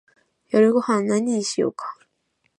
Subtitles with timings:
[0.49, 1.95] 夜ごはんは何にしようか